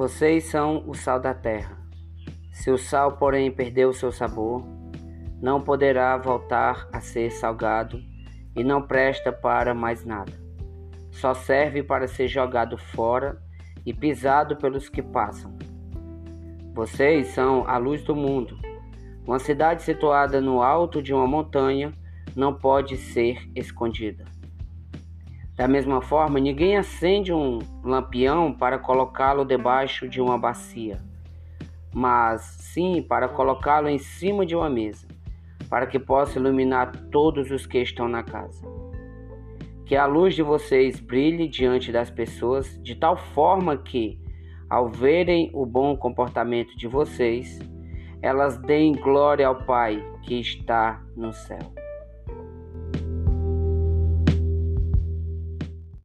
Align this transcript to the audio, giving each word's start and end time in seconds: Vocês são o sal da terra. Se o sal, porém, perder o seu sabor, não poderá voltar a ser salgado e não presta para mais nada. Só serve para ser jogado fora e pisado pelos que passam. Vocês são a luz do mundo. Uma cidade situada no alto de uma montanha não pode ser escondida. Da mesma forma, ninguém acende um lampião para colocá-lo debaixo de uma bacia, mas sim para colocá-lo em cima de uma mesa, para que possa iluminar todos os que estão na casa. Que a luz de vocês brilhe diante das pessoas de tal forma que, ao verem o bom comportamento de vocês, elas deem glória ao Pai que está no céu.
Vocês 0.00 0.44
são 0.44 0.82
o 0.86 0.94
sal 0.94 1.20
da 1.20 1.34
terra. 1.34 1.76
Se 2.54 2.70
o 2.70 2.78
sal, 2.78 3.18
porém, 3.18 3.50
perder 3.50 3.84
o 3.84 3.92
seu 3.92 4.10
sabor, 4.10 4.64
não 5.42 5.60
poderá 5.60 6.16
voltar 6.16 6.88
a 6.90 7.02
ser 7.02 7.30
salgado 7.30 8.00
e 8.56 8.64
não 8.64 8.80
presta 8.80 9.30
para 9.30 9.74
mais 9.74 10.02
nada. 10.02 10.32
Só 11.10 11.34
serve 11.34 11.82
para 11.82 12.08
ser 12.08 12.28
jogado 12.28 12.78
fora 12.78 13.42
e 13.84 13.92
pisado 13.92 14.56
pelos 14.56 14.88
que 14.88 15.02
passam. 15.02 15.54
Vocês 16.72 17.26
são 17.34 17.68
a 17.68 17.76
luz 17.76 18.02
do 18.02 18.16
mundo. 18.16 18.56
Uma 19.26 19.38
cidade 19.38 19.82
situada 19.82 20.40
no 20.40 20.62
alto 20.62 21.02
de 21.02 21.12
uma 21.12 21.26
montanha 21.26 21.92
não 22.34 22.54
pode 22.54 22.96
ser 22.96 23.36
escondida. 23.54 24.24
Da 25.60 25.68
mesma 25.68 26.00
forma, 26.00 26.40
ninguém 26.40 26.78
acende 26.78 27.34
um 27.34 27.58
lampião 27.84 28.50
para 28.50 28.78
colocá-lo 28.78 29.44
debaixo 29.44 30.08
de 30.08 30.18
uma 30.18 30.38
bacia, 30.38 30.96
mas 31.92 32.40
sim 32.40 33.02
para 33.02 33.28
colocá-lo 33.28 33.86
em 33.86 33.98
cima 33.98 34.46
de 34.46 34.56
uma 34.56 34.70
mesa, 34.70 35.06
para 35.68 35.86
que 35.86 35.98
possa 35.98 36.38
iluminar 36.38 36.90
todos 37.12 37.50
os 37.50 37.66
que 37.66 37.76
estão 37.76 38.08
na 38.08 38.22
casa. 38.22 38.66
Que 39.84 39.96
a 39.96 40.06
luz 40.06 40.34
de 40.34 40.42
vocês 40.42 40.98
brilhe 40.98 41.46
diante 41.46 41.92
das 41.92 42.10
pessoas 42.10 42.82
de 42.82 42.94
tal 42.94 43.18
forma 43.18 43.76
que, 43.76 44.18
ao 44.66 44.88
verem 44.88 45.50
o 45.52 45.66
bom 45.66 45.94
comportamento 45.94 46.74
de 46.74 46.88
vocês, 46.88 47.58
elas 48.22 48.56
deem 48.56 48.92
glória 48.92 49.46
ao 49.46 49.62
Pai 49.66 50.02
que 50.22 50.40
está 50.40 51.02
no 51.14 51.34
céu. 51.34 51.79